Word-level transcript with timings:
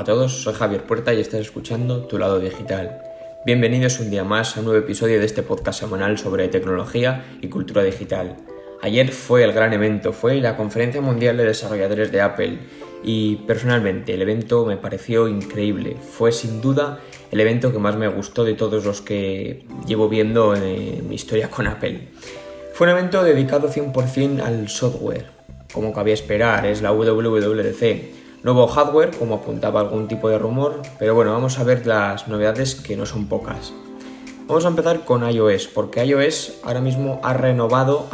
A 0.00 0.04
todos, 0.04 0.44
soy 0.44 0.54
Javier 0.54 0.84
Puerta 0.84 1.12
y 1.12 1.20
estás 1.20 1.40
escuchando 1.40 2.06
Tu 2.06 2.16
lado 2.16 2.40
digital. 2.40 3.02
Bienvenidos 3.44 4.00
un 4.00 4.08
día 4.08 4.24
más 4.24 4.56
a 4.56 4.60
un 4.60 4.64
nuevo 4.64 4.80
episodio 4.80 5.20
de 5.20 5.26
este 5.26 5.42
podcast 5.42 5.80
semanal 5.80 6.16
sobre 6.16 6.48
tecnología 6.48 7.22
y 7.42 7.48
cultura 7.48 7.82
digital. 7.82 8.38
Ayer 8.80 9.12
fue 9.12 9.44
el 9.44 9.52
gran 9.52 9.74
evento, 9.74 10.14
fue 10.14 10.40
la 10.40 10.56
Conferencia 10.56 11.02
Mundial 11.02 11.36
de 11.36 11.44
Desarrolladores 11.44 12.10
de 12.10 12.22
Apple 12.22 12.60
y 13.04 13.36
personalmente 13.46 14.14
el 14.14 14.22
evento 14.22 14.64
me 14.64 14.78
pareció 14.78 15.28
increíble. 15.28 15.98
Fue 16.00 16.32
sin 16.32 16.62
duda 16.62 17.00
el 17.30 17.38
evento 17.38 17.70
que 17.70 17.78
más 17.78 17.94
me 17.96 18.08
gustó 18.08 18.44
de 18.44 18.54
todos 18.54 18.86
los 18.86 19.02
que 19.02 19.66
llevo 19.86 20.08
viendo 20.08 20.54
en 20.54 21.06
mi 21.10 21.14
historia 21.14 21.50
con 21.50 21.66
Apple. 21.66 22.08
Fue 22.72 22.86
un 22.86 22.96
evento 22.96 23.22
dedicado 23.22 23.70
100% 23.70 24.40
al 24.40 24.66
software, 24.70 25.26
como 25.74 25.92
cabía 25.92 26.14
esperar, 26.14 26.64
es 26.64 26.80
la 26.80 26.90
WWDC 26.90 28.19
Nuevo 28.42 28.66
hardware, 28.66 29.10
como 29.18 29.34
apuntaba 29.34 29.80
algún 29.80 30.08
tipo 30.08 30.30
de 30.30 30.38
rumor, 30.38 30.80
pero 30.98 31.14
bueno, 31.14 31.32
vamos 31.32 31.58
a 31.58 31.64
ver 31.64 31.86
las 31.86 32.26
novedades 32.26 32.74
que 32.74 32.96
no 32.96 33.04
son 33.04 33.26
pocas. 33.26 33.72
Vamos 34.46 34.64
a 34.64 34.68
empezar 34.68 35.04
con 35.04 35.30
iOS, 35.30 35.68
porque 35.68 36.04
iOS 36.04 36.54
ahora 36.62 36.80
mismo 36.80 37.20
ha 37.22 37.34
renovado, 37.34 38.08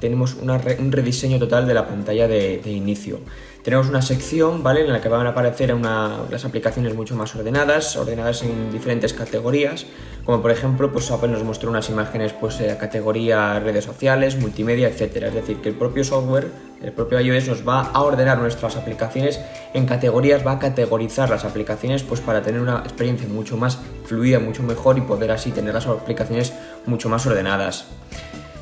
tenemos 0.00 0.36
un 0.40 0.90
rediseño 0.90 1.38
total 1.38 1.68
de 1.68 1.74
la 1.74 1.86
pantalla 1.86 2.26
de, 2.26 2.62
inicio. 2.64 3.20
Tenemos 3.68 3.90
una 3.90 4.00
sección, 4.00 4.62
¿vale? 4.62 4.80
En 4.80 4.90
la 4.90 5.02
que 5.02 5.10
van 5.10 5.26
a 5.26 5.28
aparecer 5.28 5.76
las 5.76 6.44
aplicaciones 6.46 6.94
mucho 6.94 7.14
más 7.14 7.36
ordenadas, 7.36 7.96
ordenadas 7.96 8.42
en 8.42 8.72
diferentes 8.72 9.12
categorías, 9.12 9.84
como 10.24 10.40
por 10.40 10.50
ejemplo, 10.50 10.90
pues 10.90 11.10
Apple 11.10 11.28
nos 11.28 11.44
mostró 11.44 11.68
unas 11.68 11.90
imágenes 11.90 12.32
pues 12.32 12.58
de 12.60 12.74
categoría 12.78 13.60
redes 13.60 13.84
sociales, 13.84 14.40
multimedia, 14.40 14.88
etcétera. 14.88 15.28
Es 15.28 15.34
decir, 15.34 15.58
que 15.58 15.68
el 15.68 15.74
propio 15.74 16.02
software 16.02 16.46
el 16.82 16.92
propio 16.92 17.20
iOS 17.20 17.48
nos 17.48 17.68
va 17.68 17.82
a 17.82 18.00
ordenar 18.00 18.38
nuestras 18.38 18.74
aplicaciones 18.76 19.38
en 19.74 19.84
categorías, 19.84 20.46
va 20.46 20.52
a 20.52 20.58
categorizar 20.58 21.28
las 21.28 21.44
aplicaciones 21.44 22.02
pues 22.02 22.22
para 22.22 22.40
tener 22.40 22.62
una 22.62 22.78
experiencia 22.78 23.28
mucho 23.28 23.58
más 23.58 23.78
fluida, 24.06 24.38
mucho 24.38 24.62
mejor 24.62 24.96
y 24.96 25.02
poder 25.02 25.30
así 25.30 25.50
tener 25.50 25.74
las 25.74 25.86
aplicaciones 25.86 26.54
mucho 26.86 27.10
más 27.10 27.26
ordenadas. 27.26 27.84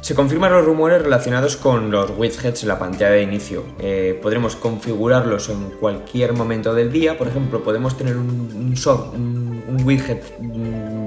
Se 0.06 0.14
confirman 0.14 0.52
los 0.52 0.64
rumores 0.64 1.02
relacionados 1.02 1.56
con 1.56 1.90
los 1.90 2.12
widgets 2.16 2.62
en 2.62 2.68
la 2.68 2.78
pantalla 2.78 3.10
de 3.10 3.22
inicio. 3.22 3.64
Eh, 3.80 4.16
podremos 4.22 4.54
configurarlos 4.54 5.48
en 5.48 5.70
cualquier 5.80 6.32
momento 6.32 6.72
del 6.74 6.92
día. 6.92 7.18
Por 7.18 7.26
ejemplo, 7.26 7.64
podemos 7.64 7.96
tener 7.96 8.16
un, 8.16 8.72
un 9.68 9.82
widget 9.84 10.22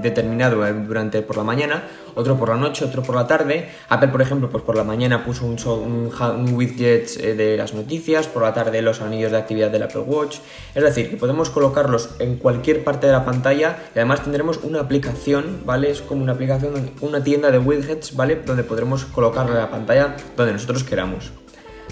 determinado 0.02 0.66
eh, 0.66 0.74
durante 0.74 1.22
por 1.22 1.38
la 1.38 1.44
mañana, 1.44 1.84
otro 2.16 2.38
por 2.38 2.50
la 2.50 2.56
noche, 2.56 2.86
otro 2.86 3.02
por 3.02 3.16
la 3.16 3.28
tarde. 3.28 3.70
Apple, 3.90 4.10
por 4.10 4.22
ejemplo, 4.22 4.50
pues 4.50 4.64
por 4.64 4.76
la 4.76 4.84
mañana 4.84 5.24
puso 5.24 5.46
un, 5.46 6.54
widget 6.54 7.10
eh, 7.20 7.36
de 7.36 7.58
las 7.58 7.74
noticias, 7.74 8.28
por 8.28 8.44
la 8.44 8.54
tarde 8.54 8.82
los 8.82 9.02
anillos 9.02 9.32
de 9.32 9.38
actividad 9.38 9.70
del 9.70 9.84
Apple 9.84 10.02
Watch. 10.02 10.38
Es 10.76 10.84
decir, 10.84 11.10
que 11.10 11.18
podemos 11.18 11.50
colocarlos 11.50 12.16
en 12.20 12.38
cualquier 12.38 12.84
parte 12.84 13.08
de 13.08 13.14
la 13.14 13.26
pantalla 13.26 13.78
y 13.96 14.00
además 14.00 14.24
tendremos 14.24 14.58
una 14.64 14.82
aplicación, 14.82 15.62
¿vale? 15.66 15.92
Es 15.92 16.02
como 16.02 16.24
una 16.24 16.34
aplicación, 16.34 16.92
una 17.02 17.24
tienda 17.24 17.52
de 17.52 17.60
widgets, 17.60 18.16
¿vale? 18.16 18.42
Donde 18.46 18.64
podremos 18.64 19.06
colocarla 19.06 19.52
en 19.54 19.60
la 19.60 19.70
pantalla 19.70 20.16
donde 20.36 20.54
nosotros 20.54 20.84
queramos. 20.84 21.32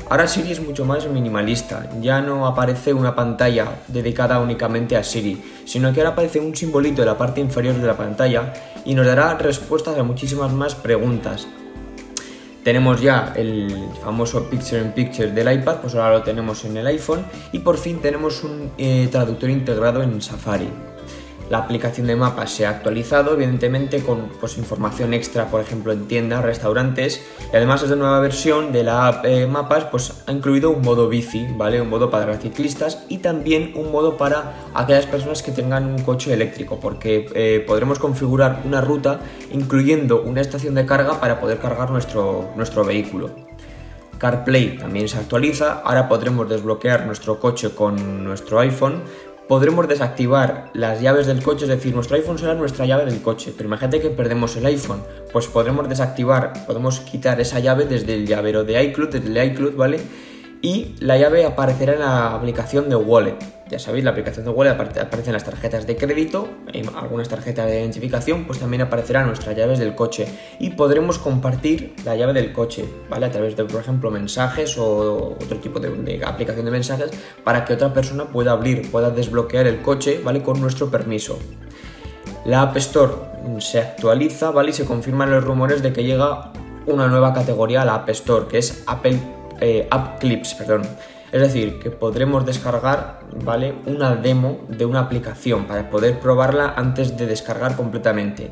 Ahora 0.09 0.27
Siri 0.27 0.51
es 0.51 0.61
mucho 0.61 0.85
más 0.85 1.07
minimalista, 1.07 1.89
ya 1.99 2.21
no 2.21 2.47
aparece 2.47 2.93
una 2.93 3.13
pantalla 3.13 3.79
dedicada 3.87 4.39
únicamente 4.39 4.95
a 4.95 5.03
Siri, 5.03 5.43
sino 5.65 5.91
que 5.91 5.99
ahora 5.99 6.11
aparece 6.11 6.39
un 6.39 6.55
simbolito 6.55 7.01
en 7.01 7.07
la 7.07 7.17
parte 7.17 7.41
inferior 7.41 7.75
de 7.75 7.85
la 7.85 7.97
pantalla 7.97 8.53
y 8.85 8.95
nos 8.95 9.05
dará 9.05 9.37
respuestas 9.37 9.97
a 9.97 10.03
muchísimas 10.03 10.53
más 10.53 10.75
preguntas. 10.75 11.47
Tenemos 12.63 13.01
ya 13.01 13.33
el 13.35 13.89
famoso 14.03 14.49
Picture 14.49 14.81
in 14.81 14.91
Picture 14.91 15.31
del 15.31 15.51
iPad, 15.59 15.77
pues 15.77 15.95
ahora 15.95 16.17
lo 16.17 16.23
tenemos 16.23 16.65
en 16.65 16.77
el 16.77 16.87
iPhone 16.87 17.25
y 17.51 17.59
por 17.59 17.77
fin 17.77 17.99
tenemos 18.01 18.43
un 18.43 18.71
eh, 18.77 19.07
traductor 19.11 19.49
integrado 19.49 20.03
en 20.03 20.21
Safari. 20.21 20.69
La 21.49 21.59
aplicación 21.59 22.07
de 22.07 22.15
mapas 22.17 22.51
se 22.51 22.65
ha 22.65 22.69
actualizado, 22.69 23.33
evidentemente 23.33 24.01
con 24.01 24.29
pues, 24.39 24.57
información 24.57 25.13
extra, 25.13 25.45
por 25.45 25.61
ejemplo, 25.61 25.93
en 25.93 26.07
tiendas, 26.07 26.43
restaurantes. 26.43 27.25
Y 27.53 27.55
además, 27.55 27.83
esta 27.83 27.95
nueva 27.95 28.19
versión 28.19 28.73
de 28.73 28.83
la 28.83 29.07
app 29.07 29.25
eh, 29.25 29.47
Mapas 29.47 29.85
pues, 29.85 30.23
ha 30.27 30.31
incluido 30.33 30.71
un 30.71 30.81
modo 30.81 31.07
bici, 31.07 31.47
¿vale? 31.55 31.79
Un 31.79 31.89
modo 31.89 32.09
para 32.09 32.37
ciclistas 32.37 33.05
y 33.07 33.19
también 33.19 33.71
un 33.75 33.91
modo 33.93 34.17
para 34.17 34.55
aquellas 34.73 35.05
personas 35.05 35.41
que 35.41 35.53
tengan 35.53 35.85
un 35.85 36.01
coche 36.01 36.33
eléctrico, 36.33 36.79
porque 36.81 37.29
eh, 37.33 37.63
podremos 37.65 37.97
configurar 37.97 38.63
una 38.65 38.81
ruta 38.81 39.21
incluyendo 39.51 40.21
una 40.21 40.41
estación 40.41 40.75
de 40.75 40.85
carga 40.85 41.21
para 41.21 41.39
poder 41.39 41.59
cargar 41.59 41.91
nuestro, 41.91 42.49
nuestro 42.57 42.83
vehículo. 42.83 43.47
CarPlay 44.17 44.77
también 44.77 45.07
se 45.07 45.17
actualiza, 45.17 45.81
ahora 45.83 46.09
podremos 46.09 46.49
desbloquear 46.49 47.05
nuestro 47.05 47.39
coche 47.39 47.69
con 47.71 48.23
nuestro 48.23 48.59
iPhone 48.59 49.03
podremos 49.47 49.87
desactivar 49.87 50.71
las 50.73 51.01
llaves 51.01 51.27
del 51.27 51.41
coche, 51.41 51.65
es 51.65 51.69
decir, 51.69 51.93
nuestro 51.93 52.15
iPhone 52.15 52.37
será 52.37 52.53
nuestra 52.53 52.85
llave 52.85 53.05
del 53.05 53.21
coche, 53.21 53.53
pero 53.55 53.67
imagínate 53.67 54.01
que 54.01 54.09
perdemos 54.09 54.55
el 54.55 54.65
iPhone, 54.65 55.03
pues 55.31 55.47
podremos 55.47 55.87
desactivar, 55.87 56.65
podemos 56.65 56.99
quitar 56.99 57.39
esa 57.39 57.59
llave 57.59 57.85
desde 57.85 58.13
el 58.13 58.27
llavero 58.27 58.63
de 58.63 58.83
iCloud, 58.83 59.09
desde 59.09 59.27
el 59.27 59.51
iCloud, 59.51 59.75
¿vale? 59.75 59.99
y 60.61 60.95
la 60.99 61.17
llave 61.17 61.45
aparecerá 61.45 61.93
en 61.93 61.99
la 61.99 62.35
aplicación 62.35 62.89
de 62.89 62.95
Wallet. 62.95 63.56
Ya 63.69 63.79
sabéis, 63.79 64.05
la 64.05 64.11
aplicación 64.11 64.45
de 64.45 64.51
Wallet 64.51 64.71
aparecen 64.71 65.33
las 65.33 65.43
tarjetas 65.43 65.85
de 65.85 65.97
crédito, 65.97 66.47
en 66.71 66.87
algunas 66.95 67.27
tarjetas 67.27 67.65
de 67.65 67.81
identificación, 67.81 68.45
pues 68.45 68.59
también 68.59 68.81
aparecerán 68.81 69.27
nuestras 69.27 69.57
llaves 69.57 69.79
del 69.79 69.93
coche 69.93 70.25
y 70.59 70.69
podremos 70.69 71.19
compartir 71.19 71.93
la 72.05 72.15
llave 72.15 72.31
del 72.33 72.53
coche, 72.53 72.85
¿vale? 73.09 73.25
A 73.25 73.31
través 73.31 73.57
de, 73.57 73.65
por 73.65 73.81
ejemplo, 73.81 74.09
mensajes 74.09 74.77
o 74.77 75.35
otro 75.41 75.57
tipo 75.57 75.79
de, 75.79 75.89
de 75.89 76.23
aplicación 76.23 76.65
de 76.65 76.71
mensajes 76.71 77.11
para 77.43 77.65
que 77.65 77.73
otra 77.73 77.93
persona 77.93 78.25
pueda 78.25 78.53
abrir, 78.53 78.89
pueda 78.89 79.09
desbloquear 79.09 79.67
el 79.67 79.81
coche, 79.81 80.21
¿vale? 80.23 80.41
Con 80.41 80.61
nuestro 80.61 80.89
permiso. 80.89 81.37
La 82.45 82.61
App 82.61 82.77
Store 82.77 83.13
se 83.59 83.79
actualiza, 83.79 84.51
¿vale? 84.51 84.69
Y 84.69 84.73
se 84.73 84.85
confirman 84.85 85.29
los 85.29 85.43
rumores 85.43 85.83
de 85.83 85.91
que 85.91 86.05
llega 86.05 86.53
una 86.85 87.07
nueva 87.07 87.33
categoría 87.33 87.81
a 87.81 87.85
la 87.85 87.95
App 87.95 88.09
Store, 88.09 88.47
que 88.47 88.59
es 88.59 88.83
Apple 88.87 89.19
eh, 89.59 89.87
App 89.91 90.19
Clips, 90.19 90.53
perdón. 90.53 90.83
Es 91.31 91.41
decir, 91.41 91.79
que 91.79 91.91
podremos 91.91 92.45
descargar 92.45 93.19
¿vale? 93.43 93.75
una 93.85 94.15
demo 94.15 94.59
de 94.69 94.85
una 94.85 95.01
aplicación 95.01 95.65
para 95.65 95.89
poder 95.89 96.19
probarla 96.19 96.73
antes 96.77 97.17
de 97.17 97.25
descargar 97.25 97.75
completamente. 97.75 98.51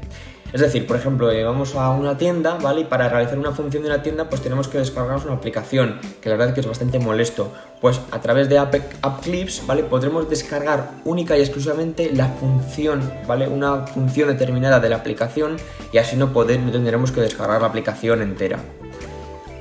Es 0.55 0.61
decir, 0.61 0.87
por 0.87 0.95
ejemplo, 0.95 1.31
eh, 1.31 1.43
vamos 1.43 1.75
a 1.75 1.89
una 1.89 2.17
tienda, 2.17 2.57
¿vale? 2.61 2.81
Y 2.81 2.83
para 2.85 3.09
realizar 3.09 3.37
una 3.37 3.51
función 3.51 3.83
de 3.83 3.89
una 3.89 4.01
tienda, 4.01 4.29
pues 4.29 4.41
tenemos 4.41 4.69
que 4.69 4.77
descargarnos 4.77 5.25
una 5.25 5.33
aplicación, 5.33 5.99
que 6.21 6.29
la 6.29 6.35
verdad 6.35 6.49
es 6.49 6.53
que 6.53 6.61
es 6.61 6.67
bastante 6.67 6.97
molesto. 6.97 7.51
Pues 7.81 7.99
a 8.11 8.21
través 8.21 8.47
de 8.47 8.57
App, 8.57 8.73
Clips, 9.21 9.63
¿vale? 9.67 9.83
Podremos 9.83 10.29
descargar 10.29 10.91
única 11.03 11.37
y 11.37 11.41
exclusivamente 11.41 12.09
la 12.13 12.27
función, 12.27 13.01
¿vale? 13.27 13.49
Una 13.49 13.85
función 13.87 14.29
determinada 14.29 14.79
de 14.79 14.87
la 14.87 14.95
aplicación 14.95 15.57
y 15.91 15.97
así 15.97 16.15
no, 16.15 16.31
poder, 16.31 16.61
no 16.61 16.71
tendremos 16.71 17.11
que 17.11 17.19
descargar 17.19 17.59
la 17.59 17.67
aplicación 17.67 18.21
entera. 18.21 18.59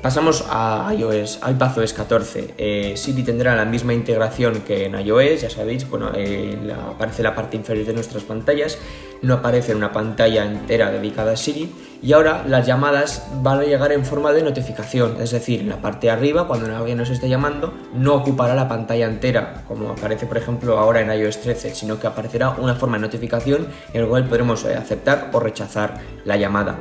Pasamos 0.04 0.44
a 0.50 0.92
iOS, 0.92 1.40
iPadOS 1.48 1.94
14. 1.94 2.56
Eh, 2.58 2.92
Siri 2.94 3.22
tendrá 3.22 3.56
la 3.56 3.64
misma 3.64 3.94
integración 3.94 4.60
que 4.60 4.84
en 4.84 5.00
iOS, 5.00 5.40
ya 5.40 5.48
sabéis, 5.48 5.88
bueno, 5.88 6.10
eh, 6.14 6.58
aparece 6.94 7.22
la 7.22 7.34
parte 7.34 7.56
inferior 7.56 7.86
de 7.86 7.94
nuestras 7.94 8.22
pantallas, 8.22 8.76
no 9.22 9.32
aparece 9.32 9.74
una 9.74 9.92
pantalla 9.92 10.44
entera 10.44 10.90
dedicada 10.90 11.32
a 11.32 11.36
Siri. 11.38 11.72
Y 12.02 12.12
ahora 12.12 12.44
las 12.46 12.66
llamadas 12.66 13.26
van 13.40 13.60
a 13.60 13.62
llegar 13.62 13.92
en 13.92 14.04
forma 14.04 14.32
de 14.32 14.42
notificación, 14.42 15.16
es 15.22 15.30
decir, 15.30 15.60
en 15.60 15.70
la 15.70 15.78
parte 15.78 16.08
de 16.08 16.10
arriba, 16.10 16.46
cuando 16.46 16.76
alguien 16.76 16.98
nos 16.98 17.08
esté 17.08 17.30
llamando, 17.30 17.72
no 17.94 18.12
ocupará 18.16 18.54
la 18.54 18.68
pantalla 18.68 19.06
entera, 19.06 19.64
como 19.66 19.88
aparece 19.88 20.26
por 20.26 20.36
ejemplo 20.36 20.78
ahora 20.78 21.00
en 21.00 21.18
iOS 21.18 21.40
13, 21.40 21.74
sino 21.74 21.98
que 21.98 22.08
aparecerá 22.08 22.50
una 22.50 22.74
forma 22.74 22.98
de 22.98 23.04
notificación 23.04 23.68
en 23.94 24.02
la 24.02 24.08
cual 24.08 24.28
podremos 24.28 24.66
eh, 24.66 24.74
aceptar 24.74 25.30
o 25.32 25.40
rechazar 25.40 25.98
la 26.26 26.36
llamada 26.36 26.76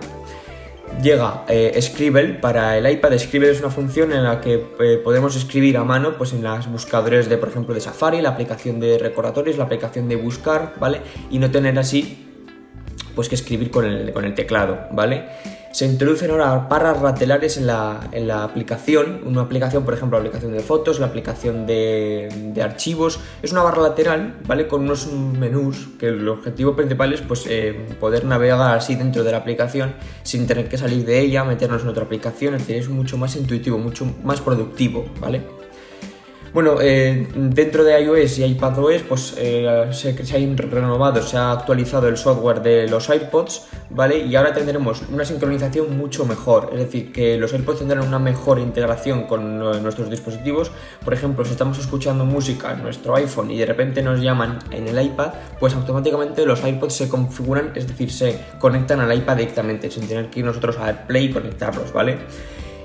llega 1.02 1.46
eh, 1.48 2.38
para 2.42 2.78
el 2.78 2.90
iPad. 2.90 3.18
Scribble 3.18 3.52
es 3.52 3.60
una 3.60 3.70
función 3.70 4.12
en 4.12 4.24
la 4.24 4.42
que 4.42 4.66
eh, 4.80 5.02
podemos 5.04 5.36
escribir 5.36 5.78
a 5.78 5.84
mano 5.84 6.18
pues 6.18 6.34
en 6.34 6.44
las 6.44 6.72
buscadores 6.72 7.30
de, 7.30 7.38
por 7.38 7.50
ejemplo, 7.50 7.74
de 7.74 7.82
Safari, 7.82 8.22
la 8.22 8.30
aplicación 8.30 8.80
de 8.80 8.98
recordatorios, 8.98 9.58
la 9.58 9.66
aplicación 9.66 10.08
de 10.08 10.16
buscar, 10.16 10.74
¿vale? 10.80 11.02
Y 11.30 11.40
no 11.40 11.52
tener 11.52 11.78
así 11.80 12.33
pues 13.16 13.30
que 13.30 13.36
escribir 13.36 13.72
con 13.72 13.86
el, 13.86 14.12
con 14.12 14.26
el 14.26 14.34
teclado, 14.34 14.88
¿vale? 14.92 15.26
Se 15.72 15.88
introducen 15.88 16.30
ahora 16.30 16.68
barras 16.70 17.02
laterales 17.02 17.58
en 17.58 17.66
la, 17.66 18.08
en 18.12 18.28
la, 18.28 18.44
aplicación, 18.44 19.22
una 19.26 19.42
aplicación, 19.42 19.84
por 19.84 19.96
ejemplo, 19.96 20.20
la 20.20 20.22
aplicación 20.22 20.54
de 20.54 20.60
fotos, 20.60 21.00
la 21.00 21.08
aplicación 21.08 21.66
de, 21.66 22.30
de, 22.54 22.62
archivos. 22.62 23.20
Es 23.42 23.52
una 23.54 23.64
barra 23.64 23.82
lateral, 23.82 24.36
¿vale? 24.46 24.68
Con 24.68 24.82
unos 24.82 25.08
menús 25.12 25.88
que 25.98 26.10
el 26.10 26.30
objetivo 26.30 26.76
principal 26.76 27.12
es 27.14 27.22
pues, 27.22 27.48
eh, 27.50 27.88
poder 28.00 28.24
navegar 28.24 28.78
así 28.78 28.94
dentro 28.96 29.24
de 29.24 29.32
la 29.32 29.38
aplicación 29.38 29.96
sin 30.22 30.46
tener 30.46 30.70
que 30.70 30.78
salir 30.78 31.06
de 31.06 31.20
ella, 31.20 31.44
meternos 31.44 31.82
en 31.82 31.88
otra 31.88 32.04
aplicación, 32.04 32.54
es 32.54 32.68
decir, 32.68 32.76
es 32.76 32.90
mucho 32.90 33.18
más 33.18 33.36
intuitivo, 33.36 33.80
mucho 33.80 34.06
más 34.24 34.42
productivo, 34.42 35.06
¿vale? 35.20 35.42
Bueno, 36.54 36.76
eh, 36.80 37.28
dentro 37.34 37.84
de 37.84 38.00
iOS 38.00 38.38
y 38.38 38.44
iPadOS, 38.44 39.02
pues 39.10 39.34
eh, 39.40 39.88
se, 39.92 40.24
se, 40.24 40.36
ha 40.36 40.56
renovado, 40.70 41.20
se 41.24 41.36
ha 41.36 41.52
actualizado 41.52 42.08
el 42.08 42.16
software 42.16 42.62
de 42.62 42.88
los 42.88 43.10
AirPods, 43.10 43.66
¿vale? 43.90 44.20
Y 44.20 44.36
ahora 44.36 44.54
tendremos 44.54 45.02
una 45.12 45.26
sincronización 45.26 45.98
mucho 45.98 46.26
mejor, 46.26 46.70
es 46.74 46.78
decir, 46.78 47.12
que 47.12 47.40
los 47.40 47.54
AirPods 47.54 47.80
tendrán 47.80 48.08
una 48.08 48.20
mejor 48.20 48.60
integración 48.60 49.24
con 49.24 49.58
nuestros 49.58 50.12
dispositivos. 50.12 50.72
Por 51.04 51.16
ejemplo, 51.16 51.44
si 51.44 51.54
estamos 51.54 51.80
escuchando 51.80 52.24
música 52.24 52.72
en 52.74 52.84
nuestro 52.84 53.16
iPhone 53.16 53.50
y 53.50 53.58
de 53.58 53.66
repente 53.66 54.04
nos 54.04 54.22
llaman 54.22 54.60
en 54.70 54.88
el 54.88 55.04
iPad, 55.04 55.34
pues 55.60 55.74
automáticamente 55.74 56.46
los 56.46 56.64
AirPods 56.64 56.94
se 56.94 57.10
configuran, 57.10 57.72
es 57.74 57.88
decir, 57.88 58.12
se 58.12 58.40
conectan 58.60 59.00
al 59.00 59.12
iPad 59.12 59.38
directamente, 59.38 59.90
sin 59.90 60.08
tener 60.08 60.30
que 60.30 60.42
ir 60.42 60.46
nosotros 60.46 60.78
a 60.78 61.08
Play 61.08 61.26
y 61.26 61.32
conectarlos, 61.32 61.92
¿vale? 61.92 62.20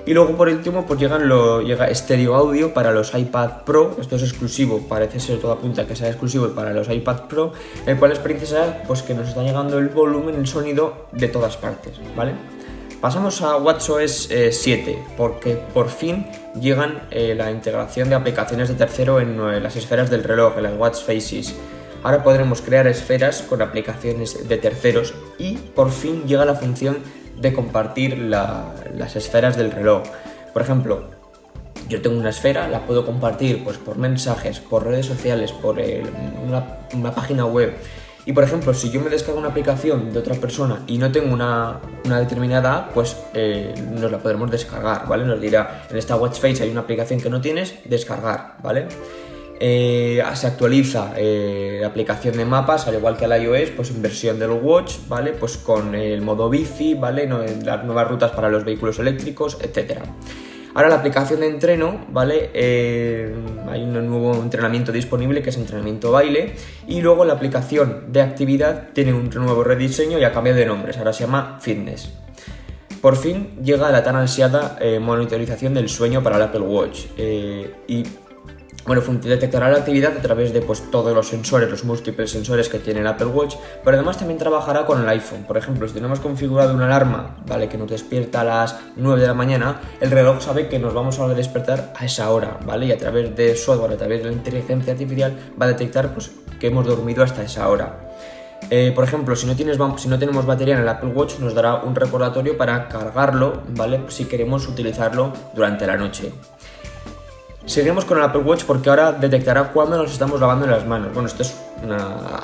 Y 0.08 0.14
luego 0.14 0.38
por 0.38 0.49
último 0.49 0.87
pues 0.87 0.99
llegan 0.99 1.28
lo, 1.28 1.60
llega 1.60 1.87
estéreo 1.87 2.34
audio 2.34 2.72
para 2.72 2.93
los 2.93 3.14
iPad 3.14 3.64
Pro, 3.66 3.94
esto 4.00 4.16
es 4.16 4.22
exclusivo, 4.22 4.81
parece 4.88 5.20
ser 5.20 5.38
todo 5.38 5.52
apunta 5.52 5.87
que 5.87 5.94
sea 5.94 6.08
exclusivo 6.08 6.49
para 6.49 6.72
los 6.72 6.88
iPad 6.88 7.25
Pro, 7.28 7.52
el 7.84 7.99
cual 7.99 8.12
es 8.12 8.16
experiencia 8.16 8.84
pues 8.87 9.02
que 9.02 9.12
nos 9.12 9.28
está 9.28 9.43
llegando 9.43 9.76
el 9.76 9.90
volumen, 9.90 10.37
el 10.37 10.46
sonido 10.46 11.08
de 11.12 11.28
todas 11.28 11.58
partes, 11.58 12.00
¿vale? 12.16 12.32
Pasamos 13.02 13.43
a 13.43 13.58
WatchOS 13.58 14.31
7, 14.50 14.90
eh, 14.90 14.99
porque 15.14 15.58
por 15.75 15.90
fin 15.90 16.26
llegan 16.58 17.02
eh, 17.11 17.34
la 17.34 17.50
integración 17.50 18.08
de 18.08 18.14
aplicaciones 18.14 18.70
de 18.70 18.76
tercero 18.76 19.20
en 19.20 19.38
eh, 19.38 19.61
las 19.61 19.76
esferas 19.76 20.08
del 20.08 20.25
reloj, 20.25 20.56
en 20.56 20.62
las 20.62 20.78
Watch 20.78 21.02
Faces. 21.04 21.54
Ahora 22.02 22.22
podremos 22.22 22.62
crear 22.62 22.87
esferas 22.87 23.43
con 23.43 23.61
aplicaciones 23.61 24.49
de 24.49 24.56
terceros 24.56 25.12
y 25.37 25.58
por 25.58 25.90
fin 25.90 26.22
llega 26.26 26.46
la 26.46 26.54
función 26.54 26.96
de 27.40 27.52
compartir 27.52 28.19
las 28.19 29.17
esferas 29.17 29.56
del 29.56 29.70
reloj. 29.70 30.02
Por 30.52 30.62
ejemplo, 30.62 31.19
yo 31.88 32.02
tengo 32.02 32.19
una 32.19 32.31
esfera, 32.31 32.69
la 32.69 32.87
puedo 32.87 33.06
compartir 33.06 33.64
pues, 33.64 33.79
por 33.79 33.96
mensajes, 33.96 34.61
por 34.61 34.85
redes 34.85 35.06
sociales, 35.06 35.52
por 35.52 35.79
una, 35.79 37.14
página 37.14 37.46
web. 37.46 37.75
Y 38.26 38.32
por 38.32 38.44
ejemplo, 38.44 38.75
si 38.75 38.90
yo 38.90 39.00
me 39.00 39.08
descargo 39.08 39.38
una 39.38 39.49
aplicación 39.49 40.12
de 40.12 40.19
otra 40.19 40.35
persona 40.35 40.82
y 40.87 40.99
no 40.99 41.11
tengo 41.11 41.32
una, 41.32 41.81
determinada 42.05 42.90
pues 42.93 43.17
eh, 43.32 43.73
nos 43.90 44.12
la 44.12 44.19
podremos 44.19 44.50
descargar, 44.50 45.08
¿vale? 45.08 45.25
Nos 45.25 45.40
dirá, 45.40 45.87
en 45.88 45.96
esta 45.96 46.17
watch 46.17 46.38
face 46.38 46.62
hay 46.62 46.70
una 46.70 46.81
aplicación 46.81 47.23
que 47.23 47.31
no 47.31 47.40
tienes, 47.40 47.76
descargar, 47.87 48.56
¿vale? 48.62 48.88
Eh, 49.60 50.22
se 50.34 50.46
actualiza 50.46 51.14
eh, 51.16 51.78
la 51.81 51.88
aplicación 51.88 52.37
de 52.37 52.44
mapas, 52.44 52.87
al 52.87 52.94
igual 52.94 53.16
que 53.16 53.25
el 53.25 53.43
iOS, 53.43 53.70
pues 53.70 53.90
en 53.90 54.00
versión 54.00 54.38
del 54.38 54.50
Watch, 54.50 54.94
¿vale? 55.08 55.32
Pues 55.32 55.56
con 55.56 55.94
el 55.96 56.22
modo 56.22 56.49
bici, 56.49 56.94
¿vale? 56.94 57.28
las 57.64 57.84
nuevas 57.84 58.08
rutas 58.08 58.31
para 58.31 58.49
los 58.49 58.64
vehículos 58.64 59.00
eléctricos, 59.00 59.58
etc. 59.60 60.02
Ahora 60.75 60.90
la 60.90 60.96
aplicación 60.96 61.40
de 61.40 61.49
entreno, 61.49 62.06
¿vale? 62.10 62.50
Eh, 62.55 63.34
hay 63.69 63.82
un 63.82 63.94
nuevo 64.08 64.34
entrenamiento 64.34 64.93
disponible 64.93 65.43
que 65.43 65.50
es 65.50 65.56
entrenamiento 65.56 66.12
baile. 66.12 66.54
Y 66.87 67.00
luego 67.00 67.25
la 67.25 67.32
aplicación 67.32 68.12
de 68.12 68.22
actividad 68.22 68.90
tiene 68.93 69.12
un 69.12 69.28
nuevo 69.28 69.64
rediseño 69.64 70.20
y 70.20 70.25
ha 70.25 70.31
cambiado 70.31 70.58
de 70.58 70.66
nombres. 70.66 70.99
Ahora 70.99 71.12
se 71.12 71.25
llama 71.25 71.58
Fitness. 71.61 72.12
Por 73.00 73.16
fin 73.16 73.56
llega 73.62 73.90
la 73.90 74.04
tan 74.04 74.14
ansiada 74.16 74.78
monitorización 75.00 75.75
del 75.75 75.88
sueño 75.88 76.22
para 76.22 76.37
el 76.37 76.43
Apple 76.43 76.61
Watch. 76.61 77.06
y 77.16 78.04
bueno, 78.88 79.02
detectará 79.23 79.69
la 79.69 79.81
actividad 79.81 80.17
a 80.17 80.23
través 80.23 80.55
de 80.55 80.62
pues, 80.62 80.90
todos 80.90 81.14
los 81.14 81.29
sensores, 81.29 81.70
los 81.70 81.85
múltiples 81.85 82.31
sensores 82.31 82.70
que 82.70 82.79
tiene 82.79 83.00
el 83.00 83.06
Apple 83.06 83.26
Watch, 83.26 83.56
pero 83.85 83.99
además 83.99 84.17
también 84.17 84.38
trabajará 84.38 84.87
con 84.87 85.02
el 85.02 85.08
iPhone. 85.11 85.44
Por 85.46 85.58
ejemplo, 85.58 85.87
si 85.87 85.93
tenemos 85.93 86.20
configurado 86.20 86.73
una 86.73 86.87
alarma, 86.87 87.37
¿vale? 87.46 87.69
Que 87.69 87.76
nos 87.76 87.90
despierta 87.90 88.40
a 88.40 88.44
las 88.44 88.81
9 88.96 89.20
de 89.20 89.26
la 89.26 89.35
mañana, 89.35 89.82
el 90.00 90.11
reloj 90.11 90.40
sabe 90.40 90.69
que 90.69 90.79
nos 90.79 90.94
vamos 90.94 91.19
a 91.19 91.29
despertar 91.29 91.93
a 91.94 92.06
esa 92.06 92.31
hora, 92.31 92.58
¿vale? 92.64 92.87
Y 92.87 92.93
a 92.93 92.96
través 92.96 93.37
de 93.37 93.55
software, 93.56 93.93
a 93.93 93.96
través 93.99 94.23
de 94.23 94.31
la 94.31 94.32
inteligencia 94.32 94.94
artificial, 94.94 95.37
va 95.61 95.67
a 95.67 95.69
detectar 95.69 96.14
pues, 96.14 96.31
que 96.58 96.69
hemos 96.69 96.87
dormido 96.87 97.23
hasta 97.23 97.43
esa 97.43 97.69
hora. 97.69 98.08
Eh, 98.70 98.93
por 98.94 99.05
ejemplo, 99.05 99.37
si 99.37 99.46
no, 99.46 99.55
tienes, 99.55 99.76
si 99.99 100.08
no 100.08 100.19
tenemos 100.19 100.46
batería 100.46 100.76
en 100.76 100.81
el 100.81 100.88
Apple 100.88 101.11
Watch, 101.11 101.40
nos 101.40 101.52
dará 101.52 101.76
un 101.76 101.94
recordatorio 101.94 102.56
para 102.56 102.88
cargarlo, 102.88 103.64
¿vale? 103.69 104.00
Si 104.08 104.25
queremos 104.25 104.67
utilizarlo 104.67 105.35
durante 105.55 105.87
la 105.87 105.99
noche. 105.99 106.32
Seguimos 107.68 108.06
con 108.06 108.16
el 108.16 108.24
Apple 108.24 108.40
Watch 108.40 108.64
porque 108.64 108.88
ahora 108.88 109.12
detectará 109.12 109.72
cuándo 109.72 109.98
nos 109.98 110.10
estamos 110.10 110.40
lavando 110.40 110.66
las 110.66 110.86
manos. 110.86 111.12
Bueno, 111.12 111.28
esto 111.28 111.42
es 111.42 111.54
una 111.84 111.98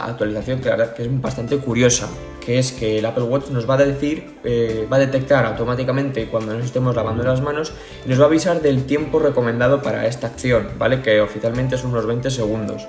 actualización 0.05 0.61
que, 0.61 0.71
que 0.95 1.03
es 1.03 1.21
bastante 1.23 1.57
curiosa, 1.57 2.11
que 2.45 2.59
es 2.59 2.73
que 2.73 2.99
el 2.99 3.07
Apple 3.07 3.25
Watch 3.25 3.49
nos 3.49 3.69
va 3.69 3.73
a 3.73 3.79
decir, 3.79 4.37
eh, 4.45 4.87
va 4.93 4.97
a 4.97 5.01
detectar 5.01 5.47
automáticamente 5.47 6.27
cuando 6.27 6.53
nos 6.53 6.67
estemos 6.67 6.95
lavando 6.95 7.23
las 7.23 7.41
manos 7.41 7.73
y 8.05 8.11
nos 8.11 8.21
va 8.21 8.25
a 8.25 8.27
avisar 8.27 8.61
del 8.61 8.85
tiempo 8.85 9.19
recomendado 9.19 9.81
para 9.81 10.07
esta 10.07 10.27
acción, 10.27 10.69
¿vale? 10.77 11.01
Que 11.01 11.23
oficialmente 11.23 11.79
son 11.79 11.93
unos 11.93 12.05
20 12.05 12.31
segundos. 12.31 12.87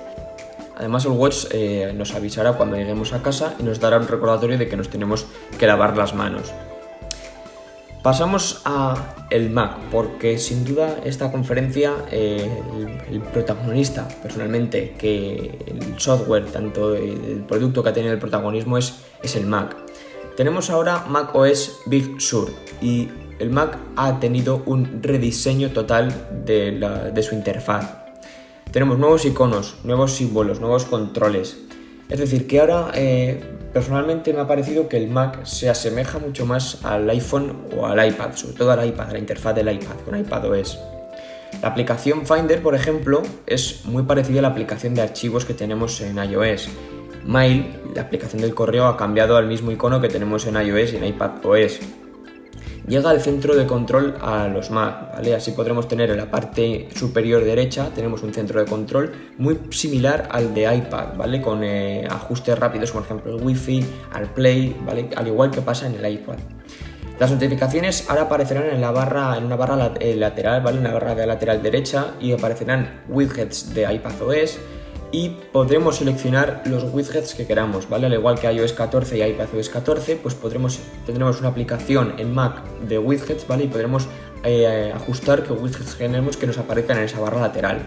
Además 0.76 1.06
el 1.06 1.12
watch 1.12 1.46
eh, 1.52 1.90
nos 1.96 2.14
avisará 2.14 2.52
cuando 2.52 2.76
lleguemos 2.76 3.14
a 3.14 3.22
casa 3.22 3.54
y 3.58 3.62
nos 3.62 3.80
dará 3.80 3.96
un 3.96 4.08
recordatorio 4.08 4.58
de 4.58 4.68
que 4.68 4.76
nos 4.76 4.90
tenemos 4.90 5.24
que 5.58 5.66
lavar 5.66 5.96
las 5.96 6.14
manos. 6.14 6.52
Pasamos 8.06 8.62
a 8.64 9.26
el 9.30 9.50
Mac, 9.50 9.78
porque 9.90 10.38
sin 10.38 10.64
duda 10.64 11.00
esta 11.04 11.32
conferencia, 11.32 11.92
eh, 12.12 12.48
el, 13.10 13.20
protagonista 13.20 14.06
personalmente, 14.22 14.94
que 14.96 15.58
el 15.66 15.98
software, 15.98 16.44
tanto 16.52 16.94
el 16.94 17.42
producto 17.48 17.82
que 17.82 17.88
ha 17.88 17.92
tenido 17.92 18.12
el 18.12 18.20
protagonismo 18.20 18.78
es, 18.78 18.94
es 19.24 19.34
el 19.34 19.48
Mac. 19.48 19.76
Tenemos 20.36 20.70
ahora 20.70 21.04
Mac 21.08 21.34
OS 21.34 21.80
Big 21.86 22.20
Sur 22.20 22.48
y 22.80 23.08
el 23.40 23.50
Mac 23.50 23.76
ha 23.96 24.20
tenido 24.20 24.62
un 24.66 25.02
rediseño 25.02 25.70
total 25.70 26.14
de, 26.44 27.10
de 27.12 27.22
su 27.24 27.34
interfaz. 27.34 28.04
Tenemos 28.70 28.98
nuevos 28.98 29.24
iconos, 29.24 29.78
nuevos 29.82 30.12
símbolos, 30.12 30.60
nuevos 30.60 30.84
controles. 30.84 31.65
Es 32.08 32.18
decir, 32.18 32.46
que 32.46 32.60
ahora 32.60 32.90
eh, 32.94 33.40
personalmente 33.72 34.32
me 34.32 34.40
ha 34.40 34.46
parecido 34.46 34.88
que 34.88 34.96
el 34.96 35.08
Mac 35.08 35.44
se 35.44 35.68
asemeja 35.68 36.18
mucho 36.18 36.46
más 36.46 36.84
al 36.84 37.08
iPhone 37.10 37.66
o 37.76 37.86
al 37.86 38.06
iPad, 38.06 38.34
sobre 38.34 38.54
todo 38.54 38.70
al 38.72 38.86
iPad, 38.86 39.10
a 39.10 39.12
la 39.12 39.18
interfaz 39.18 39.54
del 39.54 39.72
iPad, 39.72 39.96
con 40.04 40.18
iPadOS. 40.18 40.78
La 41.62 41.68
aplicación 41.68 42.26
Finder, 42.26 42.62
por 42.62 42.74
ejemplo, 42.74 43.22
es 43.46 43.84
muy 43.84 44.04
parecida 44.04 44.38
a 44.40 44.42
la 44.42 44.48
aplicación 44.48 44.94
de 44.94 45.02
archivos 45.02 45.44
que 45.44 45.54
tenemos 45.54 46.00
en 46.00 46.16
iOS. 46.18 46.68
Mail, 47.24 47.80
la 47.94 48.02
aplicación 48.02 48.42
del 48.42 48.54
correo, 48.54 48.86
ha 48.86 48.96
cambiado 48.96 49.36
al 49.36 49.46
mismo 49.46 49.72
icono 49.72 50.00
que 50.00 50.08
tenemos 50.08 50.46
en 50.46 50.54
iOS 50.54 50.92
y 50.92 50.96
en 50.96 51.04
iPadOS 51.06 51.80
llega 52.88 53.10
al 53.10 53.20
centro 53.20 53.54
de 53.56 53.66
control 53.66 54.16
a 54.20 54.48
los 54.48 54.70
Mac, 54.70 55.12
¿vale? 55.14 55.34
Así 55.34 55.52
podremos 55.52 55.88
tener 55.88 56.10
en 56.10 56.16
la 56.16 56.30
parte 56.30 56.88
superior 56.94 57.44
derecha, 57.44 57.90
tenemos 57.94 58.22
un 58.22 58.32
centro 58.32 58.60
de 58.60 58.66
control 58.66 59.12
muy 59.38 59.58
similar 59.70 60.28
al 60.30 60.54
de 60.54 60.74
iPad, 60.74 61.16
¿vale? 61.16 61.40
Con 61.40 61.64
eh, 61.64 62.06
ajustes 62.08 62.58
rápidos, 62.58 62.92
por 62.92 63.02
ejemplo 63.02 63.36
el 63.36 63.42
Wi-Fi, 63.42 63.86
al 64.12 64.32
Play, 64.32 64.76
¿vale? 64.84 65.10
Al 65.16 65.26
igual 65.26 65.50
que 65.50 65.62
pasa 65.62 65.86
en 65.86 65.94
el 65.94 66.12
iPad. 66.12 66.36
Las 67.18 67.30
notificaciones 67.30 68.10
ahora 68.10 68.22
aparecerán 68.22 68.66
en 68.66 68.80
la 68.80 68.90
barra, 68.90 69.38
en 69.38 69.44
una 69.44 69.56
barra 69.56 69.92
eh, 70.00 70.14
lateral, 70.16 70.62
¿vale? 70.62 70.78
En 70.78 70.84
la 70.84 70.92
barra 70.92 71.14
de 71.14 71.26
lateral 71.26 71.62
derecha 71.62 72.14
y 72.20 72.32
aparecerán 72.32 73.02
widgets 73.08 73.72
de 73.74 73.90
iPadOS, 73.90 74.58
y 75.12 75.30
podremos 75.52 75.96
seleccionar 75.96 76.62
los 76.66 76.84
widgets 76.92 77.34
que 77.34 77.46
queramos, 77.46 77.88
¿vale? 77.88 78.06
Al 78.06 78.14
igual 78.14 78.38
que 78.38 78.50
iOS 78.52 78.72
14 78.72 79.18
y 79.18 79.22
iPadOS 79.22 79.68
14, 79.68 80.16
pues 80.16 80.34
podremos, 80.34 80.80
tendremos 81.04 81.40
una 81.40 81.48
aplicación 81.48 82.14
en 82.18 82.34
Mac 82.34 82.62
de 82.80 82.98
widgets, 82.98 83.46
¿vale? 83.46 83.64
Y 83.64 83.68
podremos 83.68 84.08
eh, 84.44 84.92
ajustar 84.94 85.42
qué 85.42 85.52
widgets 85.52 85.94
queremos 85.94 86.36
que 86.36 86.46
nos 86.46 86.58
aparezcan 86.58 86.98
en 86.98 87.04
esa 87.04 87.20
barra 87.20 87.40
lateral. 87.40 87.82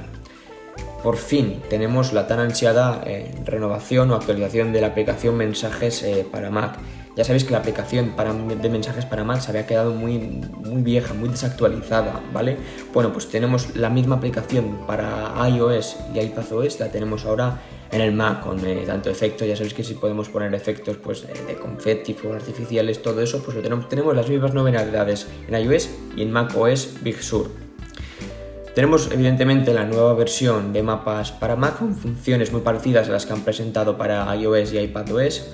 Por 1.04 1.16
fin 1.16 1.62
tenemos 1.70 2.12
la 2.12 2.28
tan 2.28 2.40
ansiada 2.40 3.02
eh, 3.06 3.34
renovación 3.46 4.12
o 4.12 4.16
actualización 4.16 4.74
de 4.74 4.82
la 4.82 4.88
aplicación 4.88 5.38
Mensajes 5.38 6.04
eh, 6.04 6.28
para 6.30 6.50
Mac. 6.50 6.78
Ya 7.16 7.24
sabéis 7.24 7.44
que 7.44 7.52
la 7.52 7.58
aplicación 7.58 8.14
de 8.62 8.70
mensajes 8.70 9.06
para 9.06 9.24
Mac 9.24 9.42
se 9.42 9.50
había 9.50 9.66
quedado 9.66 9.94
muy, 9.94 10.18
muy 10.18 10.82
vieja, 10.82 11.14
muy 11.14 11.30
desactualizada, 11.30 12.22
¿vale? 12.32 12.58
Bueno, 12.94 13.12
pues 13.12 13.28
tenemos 13.30 13.76
la 13.76 13.90
misma 13.90 14.16
aplicación 14.16 14.86
para 14.88 15.34
iOS 15.50 15.98
y 16.14 16.20
iPadOS, 16.20 16.80
la 16.80 16.90
tenemos 16.92 17.26
ahora 17.26 17.60
en 17.92 18.02
el 18.02 18.14
Mac 18.14 18.42
con 18.42 18.66
eh, 18.66 18.84
tanto 18.86 19.10
efectos, 19.10 19.48
ya 19.48 19.56
sabéis 19.56 19.74
que 19.74 19.84
si 19.84 19.96
podemos 19.96 20.30
poner 20.30 20.54
efectos 20.54 20.98
pues, 20.98 21.26
de 21.28 21.56
confetti, 21.56 22.14
fuegos 22.14 22.42
artificiales, 22.42 23.02
todo 23.02 23.22
eso, 23.22 23.42
pues 23.44 23.62
tenemos, 23.62 23.90
tenemos 23.90 24.16
las 24.16 24.30
mismas 24.30 24.54
novedades 24.54 25.28
en 25.48 25.56
iOS 25.56 25.90
y 26.16 26.22
en 26.22 26.32
macOS 26.32 27.02
Big 27.02 27.22
Sur. 27.22 27.50
Tenemos 28.76 29.12
evidentemente 29.12 29.74
la 29.74 29.84
nueva 29.84 30.14
versión 30.14 30.72
de 30.72 30.84
mapas 30.84 31.32
para 31.32 31.56
Mac 31.56 31.80
con 31.80 31.96
funciones 31.96 32.54
muy 32.54 32.62
parecidas 32.62 33.10
a 33.10 33.12
las 33.12 33.26
que 33.26 33.34
han 33.34 33.42
presentado 33.42 33.98
para 33.98 34.34
iOS 34.36 34.72
y 34.74 34.78
iPadOS 34.78 35.50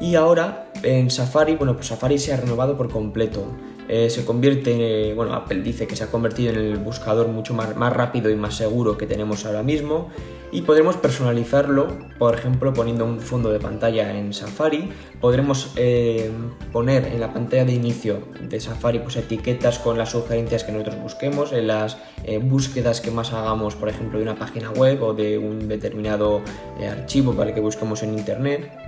y 0.00 0.14
ahora 0.16 0.65
en 0.82 1.10
Safari, 1.10 1.56
bueno, 1.56 1.74
pues 1.74 1.86
Safari 1.86 2.18
se 2.18 2.32
ha 2.32 2.36
renovado 2.36 2.76
por 2.76 2.90
completo. 2.90 3.46
Eh, 3.88 4.10
se 4.10 4.24
convierte, 4.24 5.14
bueno, 5.14 5.34
Apple 5.34 5.62
dice 5.62 5.86
que 5.86 5.94
se 5.94 6.04
ha 6.04 6.10
convertido 6.10 6.52
en 6.52 6.58
el 6.58 6.76
buscador 6.78 7.28
mucho 7.28 7.54
más, 7.54 7.92
rápido 7.92 8.30
y 8.30 8.34
más 8.34 8.56
seguro 8.56 8.98
que 8.98 9.06
tenemos 9.06 9.46
ahora 9.46 9.62
mismo. 9.62 10.10
y 10.52 10.62
podremos 10.62 10.96
personalizarlo, 10.96 11.88
por 12.18 12.34
ejemplo, 12.34 12.72
poniendo 12.72 13.04
un 13.04 13.20
fondo 13.20 13.50
de 13.50 13.58
pantalla 13.58 14.16
en 14.16 14.32
Safari. 14.32 14.90
Podremos 15.20 15.72
eh, 15.76 16.30
poner 16.72 17.06
en 17.06 17.20
la 17.20 17.32
pantalla 17.32 17.64
de 17.64 17.72
inicio 17.72 18.22
de 18.40 18.60
Safari 18.60 19.00
pues, 19.00 19.16
etiquetas 19.16 19.80
con 19.80 19.98
las 19.98 20.10
sugerencias 20.12 20.62
que 20.62 20.72
nosotros 20.72 21.02
busquemos, 21.02 21.52
en 21.52 21.66
las 21.66 21.98
eh, 22.24 22.38
búsquedas 22.38 23.00
que 23.00 23.10
más 23.10 23.32
hagamos, 23.32 23.74
por 23.74 23.88
ejemplo, 23.88 24.18
de 24.18 24.24
una 24.24 24.36
página 24.36 24.70
web 24.70 25.02
o 25.02 25.14
de 25.14 25.36
un 25.36 25.68
determinado 25.68 26.42
archivo 26.80 27.34
para 27.34 27.52
que 27.52 27.60
busquemos 27.60 28.02
en 28.04 28.16
Internet. 28.16 28.85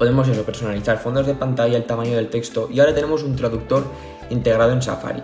Podemos 0.00 0.26
eso, 0.28 0.44
personalizar 0.44 0.96
fondos 0.96 1.26
de 1.26 1.34
pantalla, 1.34 1.76
el 1.76 1.84
tamaño 1.84 2.16
del 2.16 2.30
texto 2.30 2.70
y 2.72 2.80
ahora 2.80 2.94
tenemos 2.94 3.22
un 3.22 3.36
traductor 3.36 3.84
integrado 4.30 4.72
en 4.72 4.80
Safari. 4.80 5.22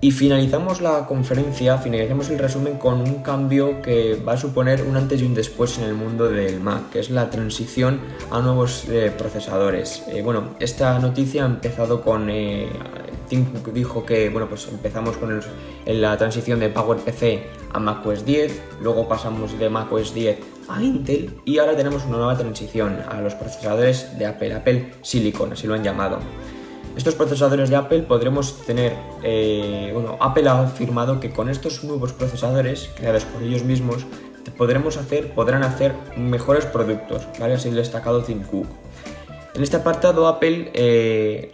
Y 0.00 0.12
finalizamos 0.12 0.80
la 0.80 1.04
conferencia, 1.04 1.76
finalizamos 1.78 2.30
el 2.30 2.38
resumen 2.38 2.78
con 2.78 3.00
un 3.00 3.24
cambio 3.24 3.82
que 3.82 4.14
va 4.14 4.34
a 4.34 4.36
suponer 4.36 4.82
un 4.82 4.96
antes 4.96 5.20
y 5.20 5.24
un 5.24 5.34
después 5.34 5.78
en 5.78 5.84
el 5.86 5.94
mundo 5.94 6.28
del 6.28 6.60
Mac, 6.60 6.90
que 6.92 7.00
es 7.00 7.10
la 7.10 7.28
transición 7.28 7.98
a 8.30 8.40
nuevos 8.40 8.84
eh, 8.88 9.12
procesadores. 9.18 10.04
Eh, 10.06 10.22
bueno, 10.22 10.50
esta 10.60 10.96
noticia 11.00 11.42
ha 11.42 11.46
empezado 11.46 12.02
con... 12.02 12.30
Eh, 12.30 12.68
Tim 13.28 13.46
dijo 13.74 14.06
que 14.06 14.28
bueno, 14.28 14.48
pues 14.48 14.68
empezamos 14.68 15.16
con 15.16 15.40
la 15.86 16.16
transición 16.16 16.60
de 16.60 16.68
PowerPC 16.68 17.72
a 17.72 17.78
macOS 17.78 18.24
10, 18.24 18.62
luego 18.80 19.08
pasamos 19.08 19.56
de 19.58 19.70
macOS 19.70 20.14
10 20.14 20.38
a 20.70 20.82
Intel 20.82 21.40
y 21.44 21.58
ahora 21.58 21.76
tenemos 21.76 22.04
una 22.04 22.18
nueva 22.18 22.36
transición 22.36 22.98
a 23.08 23.20
los 23.20 23.34
procesadores 23.34 24.18
de 24.18 24.26
Apple, 24.26 24.54
Apple 24.54 24.92
Silicon, 25.02 25.52
así 25.52 25.66
lo 25.66 25.74
han 25.74 25.84
llamado. 25.84 26.18
Estos 26.96 27.14
procesadores 27.14 27.70
de 27.70 27.76
Apple 27.76 28.02
podremos 28.02 28.64
tener, 28.66 28.94
eh, 29.22 29.90
bueno, 29.92 30.16
Apple 30.20 30.48
ha 30.48 30.60
afirmado 30.62 31.20
que 31.20 31.30
con 31.30 31.48
estos 31.48 31.84
nuevos 31.84 32.12
procesadores 32.12 32.90
creados 32.96 33.24
por 33.24 33.42
ellos 33.42 33.64
mismos 33.64 34.06
podremos 34.56 34.96
hacer, 34.96 35.32
podrán 35.32 35.62
hacer 35.62 35.94
mejores 36.16 36.66
productos, 36.66 37.26
¿vale? 37.38 37.54
Así 37.54 37.70
destacado 37.70 38.22
Tim 38.22 38.42
Cook. 38.42 38.66
En 39.54 39.62
este 39.62 39.76
apartado 39.76 40.26
Apple 40.26 40.70
eh, 40.74 41.52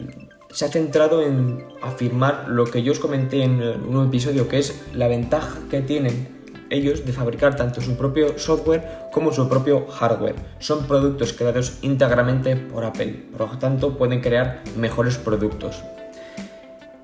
se 0.51 0.65
ha 0.65 0.69
centrado 0.69 1.23
en 1.23 1.65
afirmar 1.83 2.47
lo 2.49 2.65
que 2.65 2.83
yo 2.83 2.93
os 2.93 2.99
comenté 2.99 3.43
en 3.43 3.61
un 3.61 4.07
episodio, 4.07 4.49
que 4.49 4.59
es 4.59 4.83
la 4.95 5.09
ventaja 5.09 5.59
que 5.71 5.83
tienen 5.83 6.46
ellos 6.71 7.05
de 7.05 7.13
fabricar 7.13 7.57
tanto 7.57 7.81
su 7.81 7.97
propio 7.97 8.39
software 8.39 9.09
como 9.13 9.33
su 9.33 9.49
propio 9.49 9.87
hardware. 9.87 10.37
Son 10.59 10.87
productos 10.87 11.33
creados 11.33 11.79
íntegramente 11.83 12.57
por 12.57 12.85
Apple, 12.85 13.25
por 13.37 13.53
lo 13.53 13.59
tanto 13.59 13.97
pueden 13.97 14.21
crear 14.21 14.63
mejores 14.77 15.19
productos. 15.19 15.83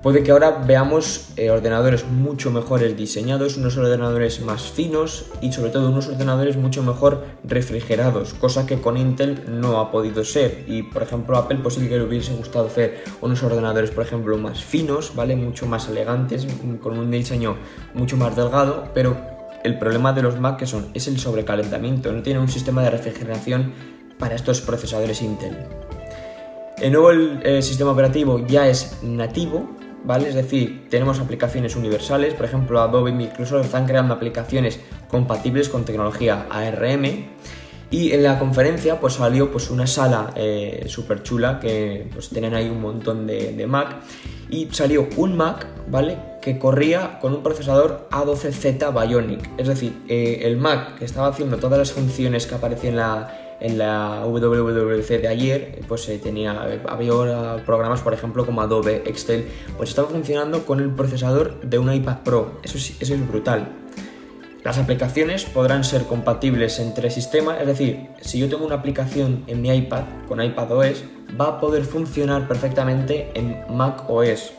Puede 0.03 0.21
que 0.21 0.31
ahora 0.31 0.61
veamos 0.67 1.29
eh, 1.37 1.49
ordenadores 1.49 2.05
mucho 2.05 2.51
mejores 2.51 2.97
diseñados, 2.97 3.55
unos 3.55 3.77
ordenadores 3.77 4.41
más 4.41 4.63
finos 4.63 5.27
y 5.39 5.53
sobre 5.53 5.71
todo 5.71 5.89
unos 5.91 6.09
ordenadores 6.09 6.57
mucho 6.57 6.83
mejor 6.83 7.23
refrigerados, 7.45 8.33
cosa 8.33 8.65
que 8.65 8.81
con 8.81 8.97
Intel 8.97 9.45
no 9.47 9.79
ha 9.79 9.91
podido 9.91 10.25
ser. 10.25 10.65
Y 10.67 10.83
por 10.83 11.03
ejemplo 11.03 11.37
Apple 11.37 11.59
pues 11.63 11.75
sí 11.75 11.87
que 11.87 11.97
le 11.97 12.03
hubiese 12.03 12.33
gustado 12.33 12.65
hacer 12.65 13.01
unos 13.21 13.41
ordenadores 13.43 13.91
por 13.91 14.03
ejemplo 14.03 14.37
más 14.37 14.61
finos, 14.61 15.15
¿vale? 15.15 15.37
Mucho 15.37 15.67
más 15.67 15.87
elegantes, 15.87 16.47
con 16.81 16.99
un 16.99 17.09
diseño 17.09 17.55
mucho 17.93 18.17
más 18.17 18.35
delgado, 18.35 18.89
pero 18.93 19.32
el 19.63 19.77
problema 19.79 20.13
de 20.13 20.21
los 20.21 20.39
Mac 20.39 20.57
que 20.57 20.65
son 20.65 20.89
es 20.93 21.07
el 21.07 21.19
sobrecalentamiento, 21.19 22.11
no 22.11 22.21
tiene 22.21 22.39
un 22.39 22.49
sistema 22.49 22.83
de 22.83 22.89
refrigeración 22.89 23.73
para 24.19 24.35
estos 24.35 24.61
procesadores 24.61 25.21
Intel. 25.21 25.57
El 26.77 26.91
nuevo 26.91 27.11
eh, 27.11 27.61
sistema 27.61 27.91
operativo 27.91 28.45
ya 28.45 28.67
es 28.67 28.99
nativo, 29.03 29.69
¿vale? 30.03 30.29
Es 30.29 30.35
decir, 30.35 30.87
tenemos 30.89 31.19
aplicaciones 31.19 31.75
universales, 31.75 32.33
por 32.33 32.45
ejemplo, 32.45 32.81
Adobe 32.81 33.11
y 33.11 33.13
Microsoft 33.13 33.65
están 33.65 33.85
creando 33.85 34.13
aplicaciones 34.13 34.79
compatibles 35.07 35.69
con 35.69 35.85
tecnología 35.85 36.47
ARM. 36.49 37.25
Y 37.91 38.11
en 38.11 38.23
la 38.23 38.39
conferencia 38.39 38.99
pues 38.99 39.13
salió 39.13 39.51
pues 39.51 39.69
una 39.69 39.85
sala 39.85 40.31
eh, 40.35 40.85
súper 40.87 41.21
chula 41.21 41.59
que 41.59 42.07
pues 42.11 42.29
tienen 42.29 42.55
ahí 42.55 42.67
un 42.67 42.81
montón 42.81 43.27
de, 43.27 43.65
Mac 43.67 43.97
y 44.53 44.69
salió 44.71 45.07
un 45.17 45.35
Mac, 45.35 45.65
¿vale? 45.89 46.15
Que 46.39 46.59
corría 46.59 47.17
con 47.19 47.33
un 47.33 47.41
procesador 47.41 48.07
A12Z 48.11 49.07
Bionic. 49.07 49.49
Es 49.57 49.67
decir, 49.67 50.03
eh, 50.07 50.41
el 50.43 50.57
Mac 50.57 50.99
que 50.99 51.05
estaba 51.05 51.29
haciendo 51.29 51.57
todas 51.57 51.79
las 51.79 51.91
funciones 51.91 52.45
que 52.45 52.53
aparecían 52.53 52.93
en 52.93 52.99
la, 52.99 53.57
en 53.59 53.77
la 53.79 54.23
WWDC 54.27 55.21
de 55.21 55.27
ayer, 55.27 55.79
pues 55.87 56.07
eh, 56.09 56.19
tenía, 56.19 56.79
había 56.87 57.65
programas, 57.65 58.01
por 58.01 58.13
ejemplo, 58.13 58.45
como 58.45 58.61
Adobe, 58.61 59.01
Excel, 59.07 59.47
pues 59.75 59.89
estaba 59.89 60.09
funcionando 60.09 60.67
con 60.67 60.79
el 60.79 60.91
procesador 60.91 61.59
de 61.61 61.79
un 61.79 61.91
iPad 61.91 62.17
Pro. 62.23 62.59
Eso 62.61 62.77
es, 62.77 63.01
eso 63.01 63.15
es 63.15 63.27
brutal. 63.27 63.82
Las 64.63 64.77
aplicaciones 64.77 65.43
podrán 65.43 65.83
ser 65.83 66.03
compatibles 66.03 66.79
entre 66.79 67.09
sistemas, 67.09 67.59
es 67.59 67.67
decir, 67.67 68.07
si 68.21 68.39
yo 68.39 68.47
tengo 68.47 68.65
una 68.65 68.75
aplicación 68.75 69.43
en 69.47 69.61
mi 69.61 69.69
iPad 69.69 70.03
con 70.25 70.41
iPad 70.41 70.71
OS, 70.71 71.03
va 71.39 71.47
a 71.47 71.59
poder 71.59 71.83
funcionar 71.83 72.47
perfectamente 72.47 73.31
en 73.33 73.57
Mac 73.69 74.09
OS. 74.09 74.53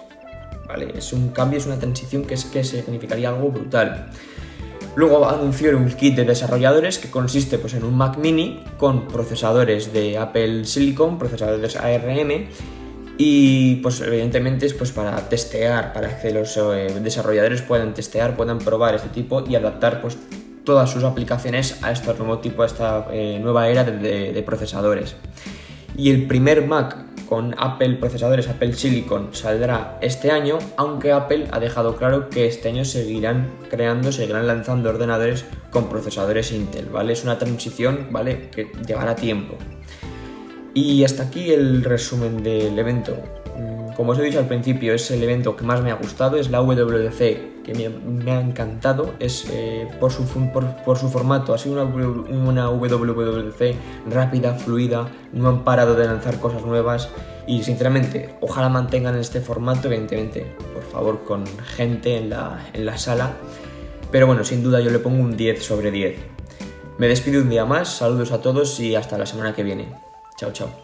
¿Vale? 0.68 0.92
Es 0.96 1.12
un 1.14 1.28
cambio, 1.28 1.58
es 1.58 1.66
una 1.66 1.78
transición 1.78 2.24
que, 2.24 2.34
es, 2.34 2.44
que 2.44 2.62
significaría 2.64 3.30
algo 3.30 3.50
brutal. 3.50 4.10
Luego 4.94 5.26
anunció 5.28 5.76
un 5.76 5.90
kit 5.90 6.14
de 6.14 6.24
desarrolladores 6.24 6.98
que 6.98 7.10
consiste 7.10 7.58
pues, 7.58 7.72
en 7.72 7.84
un 7.84 7.96
Mac 7.96 8.18
mini 8.18 8.62
con 8.76 9.08
procesadores 9.08 9.92
de 9.92 10.18
Apple 10.18 10.66
Silicon, 10.66 11.18
procesadores 11.18 11.76
ARM 11.76 12.48
y 13.18 13.76
pues 13.76 14.00
evidentemente 14.00 14.66
es 14.66 14.74
pues 14.74 14.92
para 14.92 15.16
testear, 15.28 15.92
para 15.92 16.20
que 16.20 16.32
los 16.32 16.56
eh, 16.56 17.00
desarrolladores 17.00 17.62
puedan 17.62 17.94
testear, 17.94 18.36
puedan 18.36 18.58
probar 18.58 18.94
este 18.94 19.08
tipo 19.08 19.44
y 19.48 19.54
adaptar 19.54 20.00
pues 20.00 20.16
todas 20.64 20.90
sus 20.90 21.04
aplicaciones 21.04 21.82
a 21.82 21.92
este 21.92 22.12
nuevo 22.14 22.38
tipo, 22.38 22.62
a 22.62 22.66
esta 22.66 23.06
eh, 23.12 23.38
nueva 23.40 23.68
era 23.68 23.84
de 23.84 24.42
procesadores. 24.44 25.16
Y 25.96 26.10
el 26.10 26.26
primer 26.26 26.66
Mac 26.66 27.14
con 27.28 27.54
Apple 27.58 27.96
procesadores 27.96 28.48
Apple 28.48 28.74
Silicon 28.74 29.30
saldrá 29.32 29.98
este 30.00 30.30
año, 30.30 30.58
aunque 30.76 31.12
Apple 31.12 31.48
ha 31.50 31.60
dejado 31.60 31.96
claro 31.96 32.28
que 32.28 32.46
este 32.46 32.68
año 32.68 32.84
seguirán 32.84 33.50
creando, 33.70 34.12
seguirán 34.12 34.46
lanzando 34.46 34.90
ordenadores 34.90 35.44
con 35.70 35.88
procesadores 35.88 36.52
Intel, 36.52 36.86
¿vale? 36.86 37.12
Es 37.12 37.24
una 37.24 37.38
transición, 37.38 38.08
¿vale? 38.10 38.50
Que 38.50 38.70
llevará 38.86 39.16
tiempo. 39.16 39.56
Y 40.74 41.04
hasta 41.04 41.22
aquí 41.22 41.52
el 41.52 41.84
resumen 41.84 42.42
del 42.42 42.76
evento. 42.76 43.16
Mm, 43.56 43.94
como 43.94 44.10
os 44.10 44.18
he 44.18 44.22
dicho 44.22 44.40
al 44.40 44.48
principio, 44.48 44.92
es 44.92 45.08
el 45.12 45.22
evento 45.22 45.56
que 45.56 45.64
más 45.64 45.80
me 45.80 45.92
ha 45.92 45.94
gustado, 45.94 46.36
es 46.36 46.50
la 46.50 46.60
WWDC, 46.60 47.62
que 47.62 47.92
me, 48.02 48.32
ha 48.32 48.40
encantado, 48.40 49.14
es 49.20 49.46
eh, 49.52 49.86
por, 50.00 50.10
su, 50.10 50.24
formato, 50.24 51.54
ha 51.54 51.58
sido 51.58 51.80
una, 51.80 51.84
una 51.84 52.70
WWDC 52.70 53.76
rápida, 54.10 54.54
fluida, 54.54 55.08
no 55.32 55.48
han 55.48 55.62
parado 55.62 55.94
de 55.94 56.06
lanzar 56.06 56.40
cosas 56.40 56.64
nuevas 56.64 57.08
y 57.46 57.62
sinceramente, 57.62 58.34
ojalá 58.40 58.68
mantengan 58.68 59.16
este 59.16 59.40
formato, 59.40 59.86
evidentemente, 59.86 60.56
por 60.74 60.82
favor, 60.82 61.24
con 61.24 61.44
gente 61.76 62.16
en 62.16 62.30
la, 62.30 62.68
en 62.72 62.84
la 62.84 62.98
sala, 62.98 63.36
pero 64.10 64.26
bueno, 64.26 64.42
sin 64.42 64.62
duda 64.64 64.80
yo 64.80 64.90
le 64.90 64.98
pongo 64.98 65.22
un 65.22 65.36
10 65.36 65.62
sobre 65.62 65.92
10. 65.92 66.16
Me 66.98 67.06
despido 67.06 67.42
un 67.42 67.48
día 67.48 67.64
más, 67.64 67.96
saludos 67.96 68.32
a 68.32 68.40
todos 68.40 68.80
y 68.80 68.96
hasta 68.96 69.18
la 69.18 69.26
semana 69.26 69.54
que 69.54 69.62
viene. 69.62 70.13
Chao, 70.44 70.52
chao. 70.52 70.83